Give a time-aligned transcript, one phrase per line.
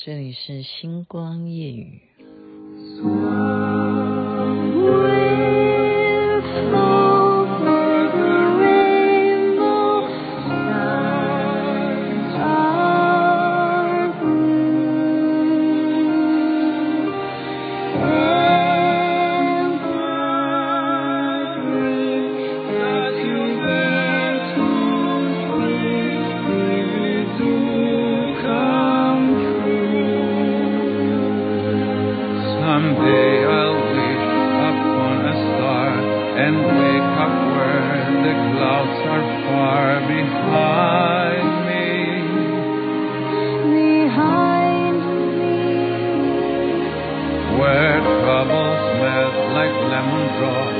[0.00, 2.07] 这里是星光夜雨。
[36.38, 41.86] and wake up where the clouds are far behind me.
[43.74, 44.98] Behind
[45.34, 45.66] me.
[47.58, 50.77] Where troubles melt like lemon drops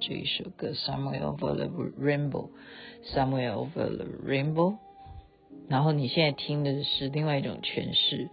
[0.00, 1.66] 这一首歌《Somewhere Over the
[2.00, 2.48] Rainbow》
[3.14, 4.78] ，Somewhere Over the Rainbow。
[5.68, 8.30] 然后你现在听的是另外一种诠释，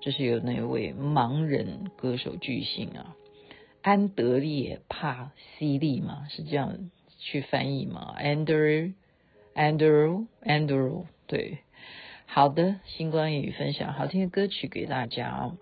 [0.00, 3.16] 就是有那位盲人歌手巨星啊，
[3.82, 11.58] 安德烈帕西利嘛，是这样去翻译吗？Andrew，Andrew，Andrew，对，
[12.26, 15.56] 好的，星光夜语分享好听的歌曲给大家哦。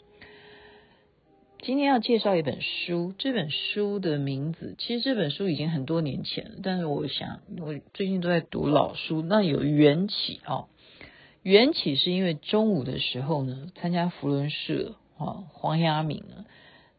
[1.67, 9.21] 今天要介绍一本书，这本书的名字其实这本书已经很多年前了，但是我想我最近都在读老书。
[9.21, 10.69] 那有缘起哦，
[11.43, 16.45] 缘起是因为中午的时候呢，参加扶轮社啊，黄亚敏呢，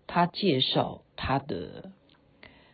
[0.05, 1.94] 他介绍他的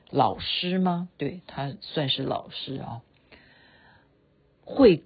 [0.09, 1.09] 老师吗？
[1.19, 3.01] 对，他算是老师啊，
[4.65, 5.03] 会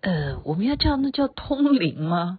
[0.00, 2.38] 呃，我们要叫那叫通灵吗？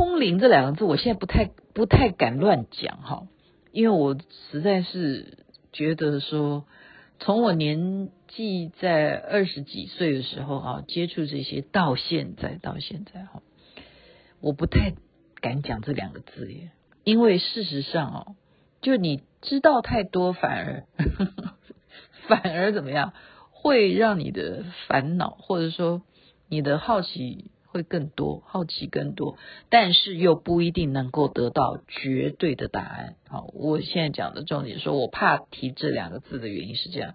[0.00, 1.50] 通灵这两个字，我现在不太。
[1.72, 3.28] 不太敢乱讲哈，
[3.70, 4.18] 因为我
[4.50, 5.38] 实在是
[5.72, 6.64] 觉得说，
[7.20, 13.40] 从我年纪在二十几岁的时候啊，接触这些到现在到现在哈，
[14.40, 14.94] 我不太
[15.40, 16.72] 敢讲这两个字耶，
[17.04, 18.34] 因为事实上哦，
[18.82, 20.84] 就你知道太多，反而
[22.26, 23.12] 反而怎么样，
[23.52, 26.02] 会让你的烦恼或者说
[26.48, 27.52] 你的好奇。
[27.70, 29.36] 会更多，好奇更多，
[29.68, 33.14] 但是又不一定能够得到绝对的答案。
[33.28, 37.14] 好，我现在讲的重点说，我怕提这两个字的原因是这样。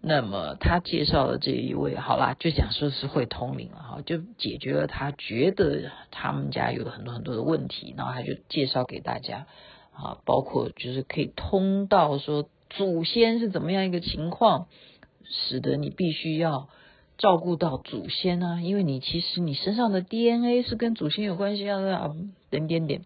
[0.00, 9.46] 那么他介绍的这一位，好啦，就讲说是会通灵了哈，就解决了他觉得他们家有很多很多的问题，然后他就介绍给大家
[9.92, 14.68] 啊，包括就是可以通到说祖先是怎么样一个情况，
[15.24, 16.70] 使得你必须要。
[17.18, 22.14] 照顾到祖先啊，因为你其实你身上的 DNA 是跟祖先有关系啊，
[22.48, 23.02] 点点点，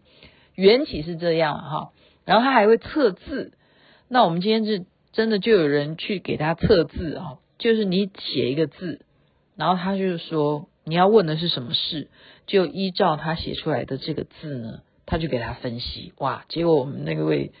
[0.55, 1.91] 缘起是这样哈。
[2.23, 3.51] 然后他还会测字，
[4.07, 9.01] 那我们今天是真的就有人去给他测字啊，就是你写一个字，
[9.57, 12.07] 然后他就是说你要问的是什么事，
[12.45, 16.13] 就依照他写出来的这个字呢，他就给他分析。
[16.19, 17.51] 哇，结果我们那个位。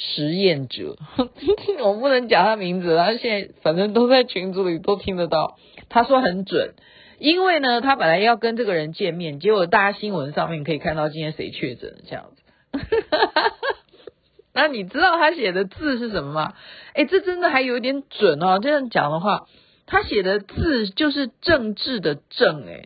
[0.00, 0.96] 实验者，
[1.82, 5.58] 我不能讲他名字，他现在反正都在群组里都听得到。
[5.88, 6.74] 他说很准，
[7.18, 12.42] 因为呢，他本来要跟这个人见面，结果大家新闻上面可以看到今天谁确诊这样子。
[14.54, 16.54] 那你知道他写的字是什么吗？
[16.94, 18.60] 哎，这真的还有点准哦。
[18.62, 19.46] 这样讲的话，
[19.86, 22.84] 他写的字就是政治的政，哎，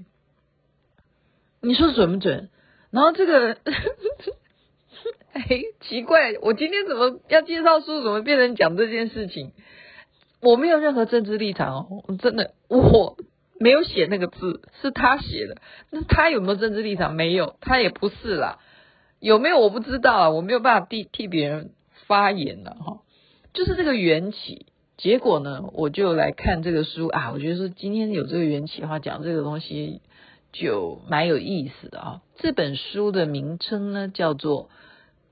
[1.61, 2.49] 你说准不准？
[2.91, 3.59] 然后这个。
[5.33, 9.53] 哎，奇怪，我今天怎么要介绍书，怎么变成讲这件事情？
[10.41, 13.17] 我没有任何政治立场哦，真的，我
[13.61, 15.57] 没有写那个字，是他写的。
[15.91, 17.15] 那他有没有政治立场？
[17.15, 18.59] 没有，他也不是啦。
[19.21, 21.71] 有没有我不知道啊，我没有办法替替别人
[22.07, 23.03] 发言了哈。
[23.55, 24.67] 就是这个缘起，
[24.97, 30.01] 结果呢，我就来看这个书啊，我觉得说今天有这个缘起的话，讲这个东西
[30.53, 32.21] 就蛮有意思的啊。
[32.39, 34.69] 这本书的名称呢，叫做。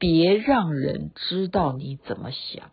[0.01, 2.71] 别让人知道你怎么想。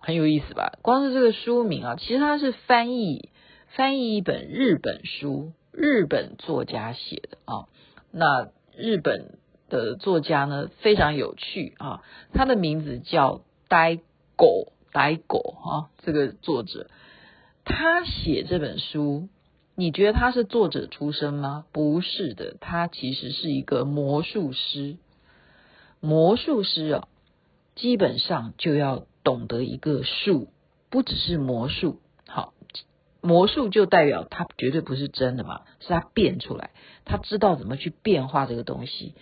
[0.00, 0.78] 很有意思吧？
[0.82, 3.30] 光是这个书名啊，其实它是翻译
[3.68, 7.68] 翻译一本日本书，日本作家写的啊。
[8.10, 9.38] 那日本
[9.68, 12.02] 的作家呢，非常有趣啊，
[12.32, 14.00] 他的名字叫呆
[14.36, 15.90] 狗呆狗啊。
[16.04, 16.90] 这个作者
[17.64, 19.28] 他写这本书，
[19.74, 21.66] 你觉得他是作者出身吗？
[21.72, 24.96] 不是的，他其实是一个魔术师。
[26.00, 27.08] 魔术师啊，
[27.74, 29.06] 基本上就要。
[29.26, 30.50] 懂得一个术，
[30.88, 31.98] 不只是魔术。
[32.28, 32.54] 好，
[33.20, 36.70] 魔术就代表他绝对不是真的嘛，是他变出来。
[37.04, 39.16] 他知道怎么去变化这个东西，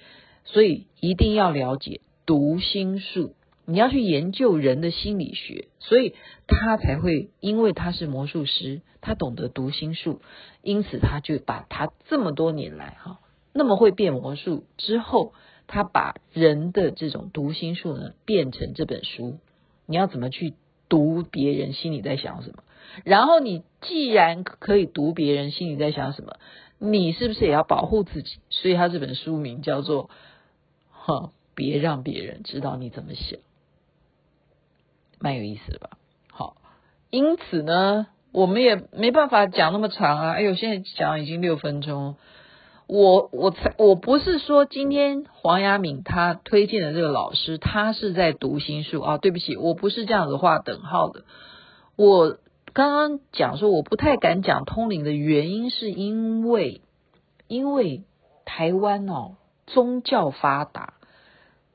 [0.44, 3.34] 所以一定要了解读心术。
[3.64, 6.14] 你要去研究人的心理学，所以
[6.46, 10.20] 他才会，因为他是魔术师，他懂得读心术，
[10.60, 13.20] 因此他就把他这么多年来哈
[13.54, 15.32] 那么会变魔术之后，
[15.66, 19.38] 他把人的这种读心术呢变成这本书。
[19.86, 20.54] 你要怎么去
[20.88, 22.62] 读别人心里在想什么？
[23.04, 26.36] 然后你既然可以读别人心里在想什么，
[26.78, 28.38] 你是不是也要保护自己？
[28.50, 30.10] 所以他这本书名叫做
[30.92, 33.38] “哈，别让别人知道你怎么想”，
[35.18, 35.98] 蛮有意思的吧？
[36.30, 36.56] 好，
[37.10, 40.30] 因此呢，我们也没办法讲那么长啊。
[40.32, 42.16] 哎呦，现在讲已经六分钟。
[42.86, 49.16] 我我才我不是说今天黄雅敏她推荐的这个老师，他是在读心术啊。
[49.16, 51.24] 对不起，我不是这样子画等号的。
[51.96, 52.36] 我
[52.74, 56.82] 刚刚讲说我不太敢讲通灵的原因，是因为
[57.48, 58.02] 因为
[58.44, 60.92] 台湾哦宗教发达，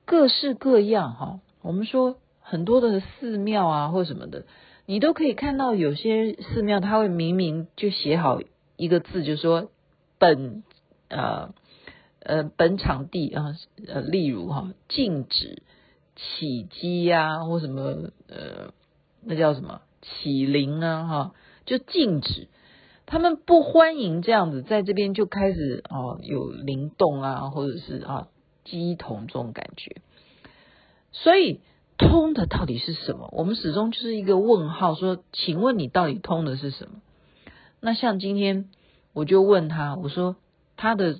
[0.05, 1.39] 各式各样哈。
[1.63, 4.45] 我们说很多的寺庙啊或什么的，
[4.85, 8.39] 你都可以看到有些寺庙他会明明就写好
[8.77, 9.71] 一个字，就说
[10.19, 10.63] 本。
[11.09, 11.53] 呃
[12.21, 13.55] 呃，本场地啊，
[13.87, 15.63] 呃，例如哈，禁止
[16.15, 18.73] 起机呀，或什么呃，
[19.23, 21.33] 那叫什么起灵啊，哈，
[21.65, 22.49] 就禁止，
[23.05, 28.27] 他们不欢迎这样子，在这边就开始哦，有灵动啊，或者是啊，
[28.65, 30.01] 乩童这种感觉。
[31.13, 31.61] 所以
[31.97, 33.29] 通的到底是什么？
[33.31, 37.01] 我们始终就是一个问号，说，请问你到底通的是什么？
[37.79, 38.69] 那像今天
[39.13, 40.35] 我就问他，我说。
[40.79, 41.19] 他的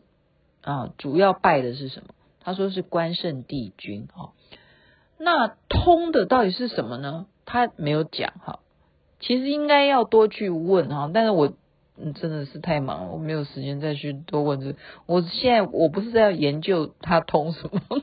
[0.62, 2.14] 啊，主要拜的是什么？
[2.40, 4.32] 他说是关圣帝君哈。
[5.18, 7.26] 那通的到底是什么呢？
[7.46, 8.60] 他没有讲哈。
[9.20, 11.52] 其实应该要多去问哈，但是我
[11.98, 14.76] 嗯真的是太忙了，我没有时间再去多问这。
[15.08, 18.02] 我现在我不是在研究他通什么，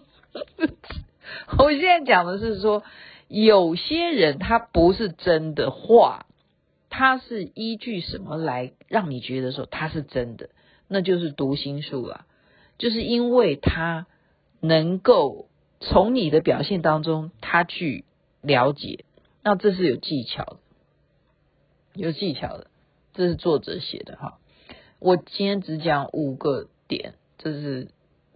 [1.59, 2.83] 我现在讲的是说，
[3.29, 6.27] 有些人他不是真的话，
[6.91, 10.51] 他是依据什么来让你觉得说他是真的？
[10.89, 12.27] 那就是读心术了，
[12.79, 14.07] 就是因为他
[14.61, 15.49] 能够
[15.81, 18.05] 从你的表现当中，他去
[18.41, 19.05] 了解，
[19.43, 20.59] 那这是有技巧的，
[21.95, 22.69] 有技巧的，
[23.15, 24.39] 这是作者写的哈。
[24.99, 27.89] 我今天只讲五个点，这是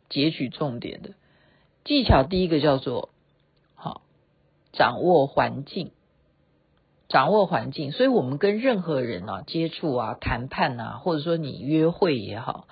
[0.08, 1.14] 截取重点的
[1.84, 2.24] 技巧。
[2.24, 3.10] 第一个叫做
[3.74, 4.02] 好，
[4.72, 5.92] 掌握环境。
[7.10, 12.68] 掌握环境，所以我们跟任何人啊接触啊、谈判啊，或者说你约会也好，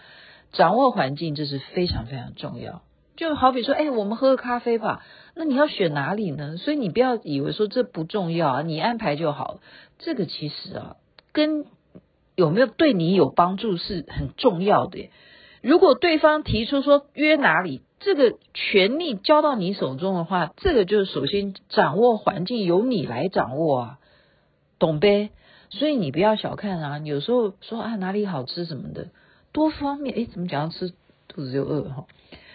[0.52, 2.82] 掌握环境这是非常非常重要。
[3.17, 5.02] 就好比说，哎，我们喝个咖啡吧，
[5.35, 6.56] 那你要选哪里呢？
[6.56, 9.58] 所以你不要以为说这不重要啊，你安排就好。
[9.99, 10.96] 这个其实啊，
[11.32, 11.67] 跟
[12.37, 15.10] 有没有对你有帮助是很重要的。
[15.62, 23.98] 如果对方提出说约哪里，这个权力交到你手中的话，这个就是首先掌握环境由你来掌握啊。
[24.79, 25.31] 懂呗，
[25.70, 26.99] 所以你不要小看啊！
[26.99, 29.08] 有时候说啊哪里好吃什么的，
[29.53, 30.93] 多方面诶，怎么讲到吃
[31.29, 32.06] 肚子就饿哈？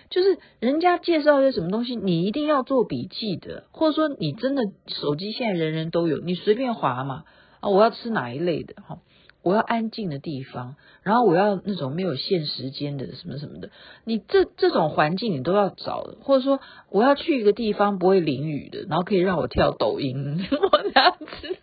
[0.09, 7.23] 就是人家介绍一些什么东西，你一定要做笔记的，或者说你真的手机现在人人都有，你随便划嘛
[7.61, 7.69] 啊！
[7.69, 8.99] 我要吃哪一类的哈？
[9.41, 13.71] 我要安静的地方，然后我要那种没有限时间的什么什么的，
[14.05, 21.57] 你这这种环境你都要找，或者说我要去一个地方不会淋雨的，然后可以让我跳抖音， 我这样子。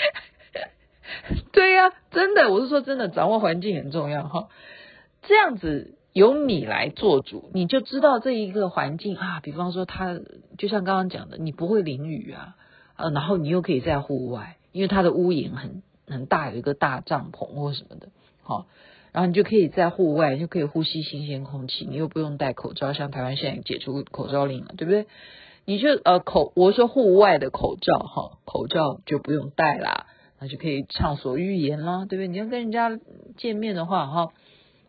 [1.52, 4.48] 对呀、真的，我是说真的，掌握环境很重要哈。
[5.22, 9.40] 这样子由你来做主，你就知道这一个环境啊。
[9.40, 10.18] 比方说，它
[10.58, 12.56] 就像刚刚讲的，你不会淋雨啊，
[12.96, 18.08] 呃，然后你又可以在户外，因为它的屋檐很很大，有一个大帐篷或什么的，
[18.42, 18.66] 好，
[19.12, 25.06] 然后你就可以在户外，就可以呼吸新鲜空气，你又不用戴口罩，像台湾现在解除口罩令了，对不对？
[25.70, 30.08] 你就呃口，我说户外的口罩哈，口罩就不用戴啦。
[30.40, 32.26] 那就可以畅所欲言啦，对不对？
[32.26, 32.98] 你要跟人家
[33.36, 34.32] 见面的话，哈，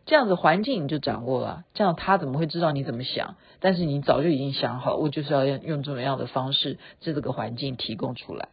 [0.06, 3.36] 这样子环境你就掌握了，这样他怎么会知道你怎么想？
[3.60, 8.48] 但是你早就已经想好，我就是要用用这么样的方式，这个环境提供出来。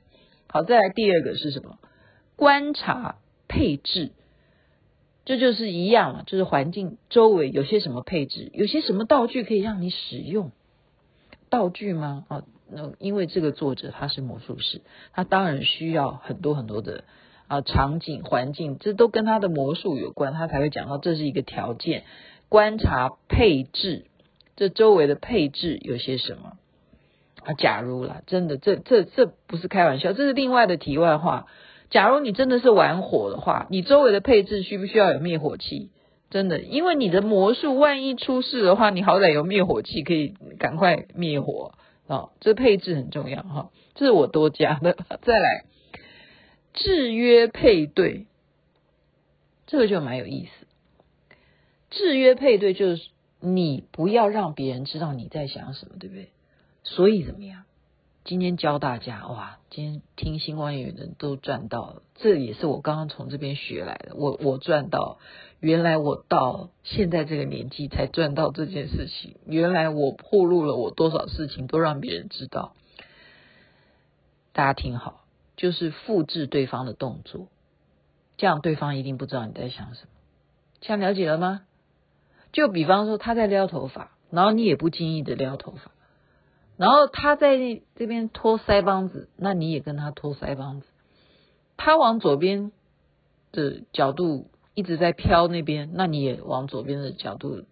[0.49, 1.79] 好，再来第二个是什么？
[2.35, 3.15] 观察
[3.47, 4.11] 配置，
[5.25, 10.51] 这就是一样了，就是环境周围有些什么配置，有些什么道具可以让你使用。
[11.49, 12.25] 道具吗？
[12.27, 14.81] 啊，那因为这个作者他是魔术师，
[15.13, 17.03] 他当然需要很多很多的
[17.47, 22.03] 啊场景环境，这都跟他的魔术有关，他才会讲到这是一个条件。
[22.47, 24.05] 观察配置，
[24.55, 26.53] 这周围的配置有些什么
[27.43, 27.53] 啊？
[27.53, 31.47] 假如啦，真的，这这这不是开玩笑，这是另外的题外话。
[31.89, 35.89] 假如你真的是玩火的话，你周围的配置需不需要有灭火器？
[36.29, 41.73] 真的，因为你的魔术万一出事的话，你好歹有灭火器可以赶快灭火
[42.07, 42.31] 啊、哦！
[42.39, 44.95] 这配置很重要哈、这是我多加的。
[45.23, 45.65] 再来，
[46.73, 48.27] 制约配对，
[49.65, 50.67] 这个就蛮有意思。
[51.89, 53.09] 制约配对就是
[53.39, 56.29] 你不要让别人知道你在想什么，对不对？
[56.83, 57.63] 所以怎么样？
[58.29, 64.15] 今天教大家哇，今天听星光演员的都赚到了，这也是我刚刚从这边学来的。
[64.15, 65.17] 我我赚到，
[65.59, 69.37] 原来我到现在这个年纪才赚到这件事情。
[69.47, 72.75] 原来我暴露了我多少事情都让别人知道。
[74.53, 75.21] 大家听好，
[75.57, 77.47] 就是复制对方的动作，
[78.37, 80.09] 这样对方一定不知道你在想什么。
[80.81, 81.61] 这样了解了吗？
[82.51, 85.89] 就比方说他在撩头发，然后你也不经意的撩头发。
[86.79, 87.57] 然后他在
[87.95, 90.87] 这边托腮帮子，那你也跟他托腮帮子。
[91.75, 92.71] 他往左边
[93.51, 97.65] 的角度一直在飘那边，那你也往左边的角度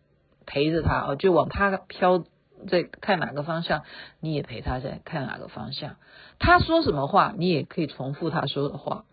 [0.45, 2.25] 陪着他哦，就往他飘
[2.67, 3.83] 在看哪个方向，
[4.19, 5.95] 你也陪他在看哪个方向。
[6.37, 9.05] 他说什么话，你也可以重复他说的话。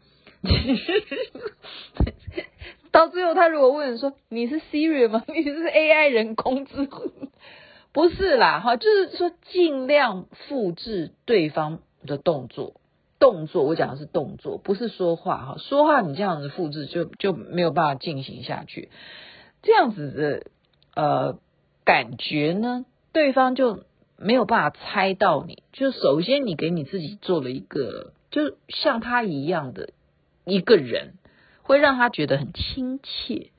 [2.90, 5.22] 到最后，他如果问说你是 Siri 吗？
[5.28, 6.88] 你是 AI 人工智能？
[7.94, 12.80] 不是啦，哈，就是说尽量复制对方的动作，
[13.20, 15.56] 动作我讲的是动作，不是说话哈。
[15.58, 18.90] 说话你这样子复制就就没有办法进行下去，
[19.62, 20.50] 这样子的
[20.96, 21.38] 呃
[21.84, 23.84] 感觉呢，对方就
[24.16, 25.62] 没有办法猜到你。
[25.72, 29.90] 就首先你给你自己做了一个，就像他一样的
[30.44, 31.14] 一个人，
[31.62, 33.52] 会让他觉得很亲切，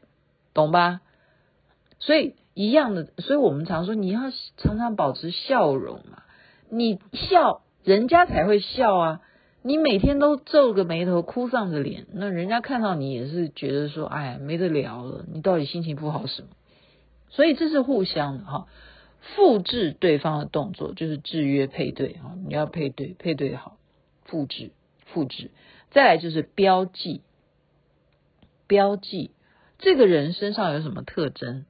[0.54, 1.00] 懂吧？
[2.00, 2.36] 所以。
[2.56, 4.22] 一样的，所以我们常说你要
[4.58, 6.24] 常常保持笑容嘛，
[6.70, 9.22] 你笑人家才会笑啊，
[9.62, 16.48] 你每天都皱个眉头、哭丧着脸，那人家看到你也是觉得说，哎，没得聊了，你到底心情不好什么？
[17.30, 18.68] 所以这是互相的哈，
[19.20, 23.78] 复制对方的动作就是制约配对哈，你要配对配对好，
[24.24, 24.72] 复制
[25.06, 25.52] 复制，
[25.92, 27.22] 再来就是标记，
[28.66, 29.32] 标记
[29.78, 31.66] 这个人身上有什么特征？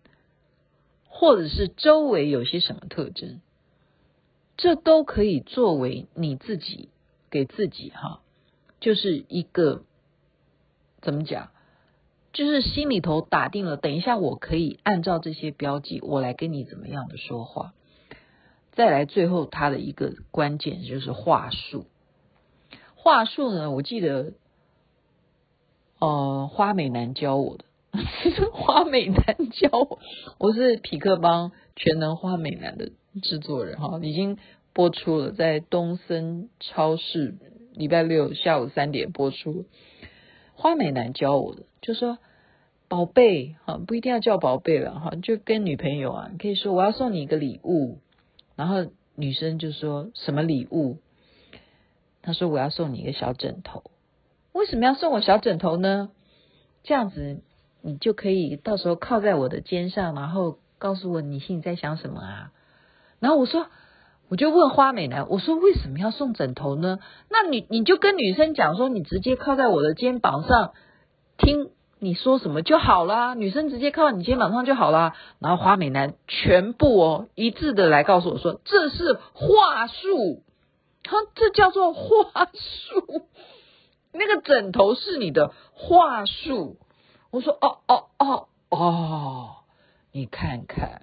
[1.17, 3.39] 或者是周围有些什么特征，
[4.57, 6.89] 这都可以作为你自己
[7.31, 8.19] 给自己哈，
[8.81, 9.83] 就是一个
[11.01, 11.51] 怎么讲，
[12.33, 17.73] 就是心里头打定了，等一下我可以按照这些标记，我来跟你怎么样的说话。
[18.73, 21.85] 再来最后他的一个关键就是话术，
[22.95, 24.33] 话术呢，我记得，
[25.99, 27.64] 呃，花美男教我的。
[28.51, 29.99] 花美男教我，
[30.37, 34.37] 我是匹克邦全能花美男的制作人哈，已经
[34.73, 37.35] 播出了，在东森超市
[37.73, 39.65] 礼拜六下午三点播出。
[40.53, 42.17] 花美男教我的，就说
[42.87, 47.99] 宝贝哈，不一定要叫宝贝了哈，就跟女朋友啊，可以说我要送你一个礼物，
[48.55, 48.85] 然后
[49.15, 50.97] 女生就说什么礼物？
[52.21, 53.83] 他说我要送你一个小枕头，
[54.51, 56.09] 为什么要送我小枕头呢？
[56.83, 57.41] 这样子。
[57.85, 62.51] 你就可以到时候靠在我的肩上，然后告诉我你心里在想什么啊？
[63.19, 63.67] 然后我说，
[64.27, 66.97] 我就问花美男，我说为什么要送枕头呢？
[67.29, 70.73] 那你你就跟女生讲说，你直接靠在我的肩膀上，
[71.37, 73.35] 听你说什么就好啦。
[73.35, 75.13] 女生直接靠在你肩膀上就好啦。
[75.37, 80.41] 然后花美男全部哦一致的来告诉我说，这是话术，
[81.03, 83.27] 他这叫做话术，
[84.11, 86.77] 那个枕头是你的话术。
[87.35, 89.55] 我说哦哦哦哦，
[90.13, 91.01] 你看看，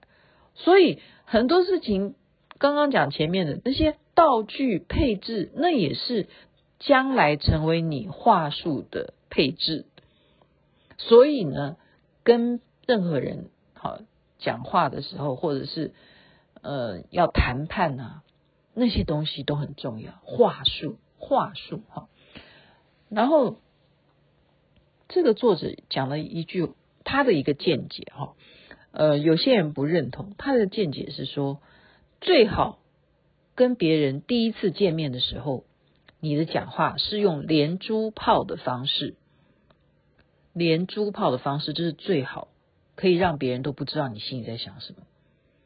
[0.54, 2.14] 所以很多事情
[2.56, 6.30] 刚刚讲前面的那些道具配置，那也是
[6.78, 9.84] 将来成为你话术的配置。
[10.96, 11.76] 所以呢，
[12.24, 13.98] 跟任何人好
[14.38, 15.92] 讲话的时候，或者是
[16.62, 18.22] 呃要谈判啊，
[18.72, 20.12] 那些东西都很重要。
[20.24, 22.08] 话术，话术哈，
[23.10, 23.56] 然后。
[25.14, 26.70] 这个作者讲了一句
[27.04, 28.32] 他的一个见解哈，
[28.92, 31.60] 呃，有些人不认同他的见解是说，
[32.22, 32.78] 最好
[33.54, 35.64] 跟别人第一次见面的时候
[36.18, 39.16] 你的讲话是用连珠炮的方式，
[40.54, 42.48] 连珠炮的方式，这是最好，
[42.96, 45.02] 可以让别人都不知道你心里在想什么。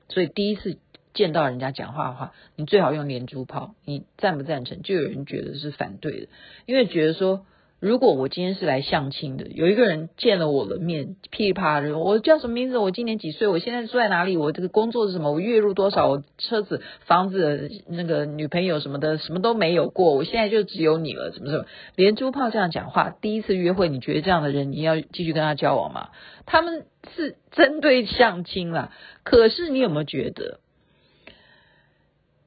[0.09, 0.81] 所以第一次
[1.15, 3.77] 见到人家讲话的话，你最好用连珠炮。
[3.85, 4.83] 你赞不赞成？
[4.83, 6.29] 就有人觉得是反对的，
[6.67, 7.47] 因为觉得说。
[7.79, 12.79] 如果我今天是来相亲的，有一个人见了我的面，噼里啪啦，我叫什么名字？
[12.79, 13.49] 我今年几岁？
[13.49, 14.39] 我现在住在哪里？
[14.39, 15.31] 我这个工作是什么？
[15.31, 16.09] 我月入多少？
[16.09, 20.15] 我车子、房子、那个女朋友什么的，什么都没有过。
[20.15, 21.67] 我现在就只有你了，怎么怎么？
[21.97, 26.09] 连珠炮这样讲话，第一次约会，你觉得这样的人你要继续跟他交往吗？
[26.47, 28.91] 他们是针对相亲啦，
[29.23, 30.61] 可是你有没有觉得，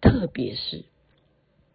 [0.01, 0.85] 特别是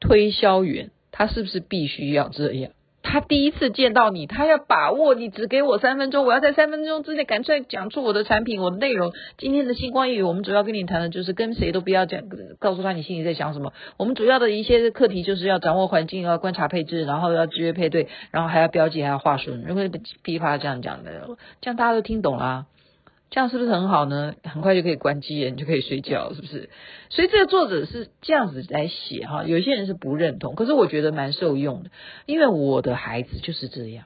[0.00, 2.72] 推销员，他是不是必须要这样？
[3.14, 9.12] 他第一次见到你，他要把握你只给我三分钟，我要在三分钟之内赶出来讲出我的产品、我的内容。
[9.38, 12.22] 今天的星光夜语，我们主要跟你谈的就是跟谁都不要讲，
[12.58, 13.72] 告诉他你心里在想什么。
[13.98, 19.52] 我们主要的一些课题就是要掌握环境，要观察配置，然后要制约配对，然后还要标记，还要话术。
[19.64, 19.84] 如果
[20.24, 21.28] 噼里啪这样讲的，
[21.60, 22.66] 这样大家都听懂啦。
[23.30, 24.34] 这样是不是很好呢？
[24.44, 26.70] 很快就可以关机，你就可以睡觉，是不是？
[27.10, 31.90] 所以这个作者是这样子来写哈，有些人是不认同，可是我觉得蛮受用的，
[32.26, 34.04] 因为我的孩子就是这样。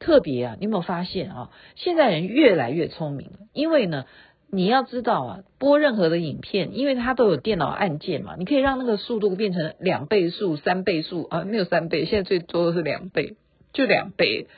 [0.00, 1.50] 特别啊，你有没有发现啊？
[1.76, 4.06] 现在人越来越聪明，因为呢，
[4.50, 13.36] 你要知道啊，播任何的影片，因为它都有电脑按键嘛，你可以让那个速度变成两倍速、三倍速啊，没有三倍，现在最多的是两倍，
[13.72, 14.48] 就两倍。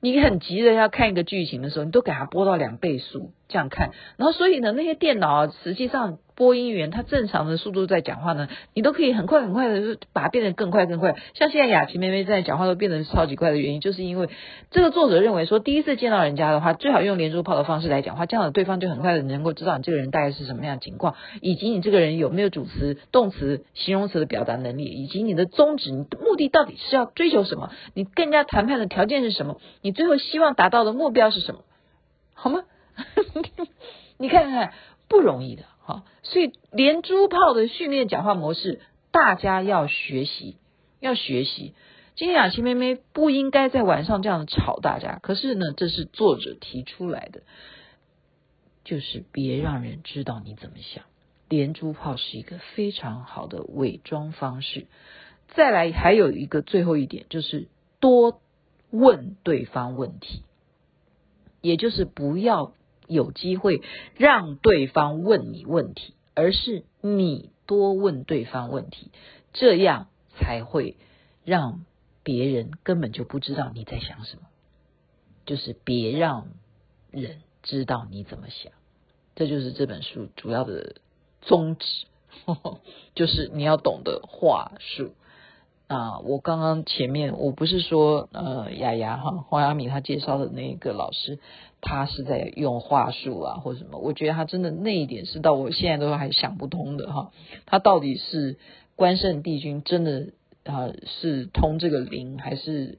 [0.00, 6.18] 你很急着要看一个剧情的时候，你都给它播到两倍速这样看，然后所以呢，那些电脑，实际上。
[6.36, 11.16] 播音员他正常的速度在讲话呢，你都可以很快很快的就把它变得更快更快。
[11.34, 14.28] 像现在雅琪妹妹在讲话都变得超级快的原因，就是因为
[14.70, 31.60] 这个作者认为说，第一次见到人家的话，最好用连珠炮的方式来讲话，这样的对方就很快的能够知道你这个人大概是什么样的情况，以及你这个人有没有主词、动词、形容词的表达能力，以及你的宗旨、你的目的到底是要追求什么，你更加谈判的条件是什么，你最后希望达到的目标是什么，
[32.34, 32.60] 好吗？
[34.18, 34.72] 你看看，
[35.08, 35.64] 不容易的。
[35.80, 38.80] 好，所以连珠炮的训练讲话模式，
[39.12, 40.56] 大家要学习，
[40.98, 41.74] 要学习。
[42.16, 47.42] 今天雅琪妹妹不应该在晚上这样吵大家，可是呢，这是作者提出来的，
[48.84, 51.04] 就是别让人知道你怎么想。
[51.48, 54.86] 连珠炮是一个非常好的伪装方式。
[55.54, 57.68] 再来，还有一个最后一点，就是
[58.00, 58.40] 多
[58.90, 60.42] 问对方问题，
[61.60, 62.72] 也就是不要。
[63.08, 63.82] 有机会
[64.16, 69.10] 让对方问你问题，而是你多问对方问题，
[69.52, 70.96] 这样才会
[71.44, 71.84] 让
[72.22, 74.42] 别人根本就不知道你在想什么。
[75.44, 76.48] 就是别让
[77.10, 78.72] 人知道你怎么想，
[79.36, 80.96] 这就是这本书主要的
[81.40, 82.06] 宗旨，
[83.14, 85.14] 就是你要懂得话术。
[85.86, 91.38] 啊，我刚刚前面我不是说呃雅雅哈黄雅米他介绍的那个老师，
[91.88, 93.98] 他是在用话术啊或什么？
[93.98, 97.30] 我觉得他真的那一点是到我现在都还想不通的哈。
[97.64, 98.58] 他到底是
[98.96, 100.32] 关圣帝君真的
[100.64, 102.98] 啊是通这个灵，还是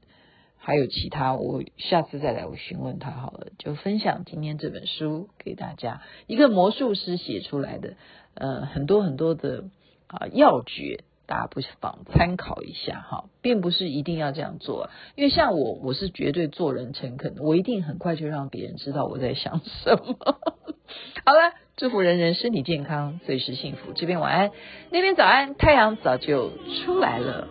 [0.56, 1.34] 还有其他？
[1.34, 3.48] 我下次再来我询问他好了。
[3.58, 7.92] 就分享今天这本书给大家，一个魔术师写出来的
[8.32, 9.64] 呃很多很多的
[10.06, 11.04] 啊要诀。
[11.28, 14.88] 大家不妨参考一下哈并不是一定要这样做。
[15.14, 20.16] 因为像我我是绝对做人诚恳的我一定很快就让别人知道我在想什么。
[21.26, 23.92] 好了祝福人人身体健康随时幸福。
[23.94, 24.50] 这边晚安
[24.90, 26.50] 那边早安太阳早就
[26.84, 27.46] 出来了。